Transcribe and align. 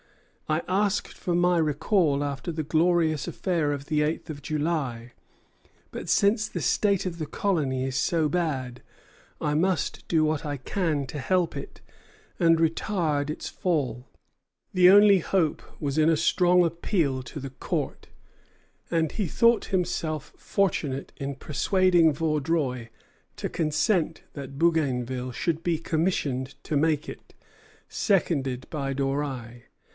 "I 0.49 0.63
asked 0.67 1.13
for 1.13 1.33
my 1.33 1.57
recall 1.59 2.23
after 2.23 2.51
the 2.51 2.63
glorious 2.63 3.25
affair 3.25 3.71
of 3.71 3.85
the 3.85 4.01
eighth 4.01 4.29
of 4.29 4.41
July; 4.41 5.13
but 5.91 6.09
since 6.09 6.47
the 6.47 6.59
state 6.59 7.05
of 7.05 7.19
the 7.19 7.25
colony 7.27 7.85
is 7.85 7.95
so 7.95 8.27
bad, 8.27 8.81
I 9.39 9.53
must 9.53 10.05
do 10.09 10.25
what 10.25 10.45
I 10.45 10.57
can 10.57 11.05
to 11.07 11.19
help 11.19 11.55
it 11.55 11.79
and 12.37 12.57
retard 12.57 13.29
its 13.29 13.47
fall." 13.47 14.09
The 14.73 14.89
only 14.89 15.19
hope 15.19 15.61
was 15.79 15.97
in 15.97 16.09
a 16.09 16.17
strong 16.17 16.65
appeal 16.65 17.23
to 17.23 17.39
the 17.39 17.51
Court; 17.51 18.07
and 18.89 19.11
he 19.13 19.27
thought 19.27 19.65
himself 19.65 20.33
fortunate 20.35 21.13
in 21.15 21.35
persuading 21.35 22.11
Vaudreuil 22.13 22.87
to 23.37 23.47
consent 23.49 24.23
that 24.33 24.57
Bougainville 24.59 25.31
should 25.31 25.63
be 25.63 25.77
commissioned 25.77 26.55
to 26.63 26.75
make 26.75 27.07
it, 27.07 27.35
seconded 27.87 28.67
by 28.69 28.93
Doreil. 28.93 29.61